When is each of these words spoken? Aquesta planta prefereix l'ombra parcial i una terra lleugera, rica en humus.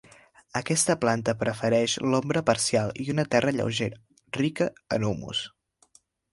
Aquesta 0.59 0.95
planta 1.03 1.35
prefereix 1.41 1.95
l'ombra 2.07 2.43
parcial 2.49 2.91
i 3.05 3.07
una 3.15 3.27
terra 3.37 3.55
lleugera, 3.61 4.03
rica 4.43 4.71
en 4.99 5.09
humus. 5.15 5.47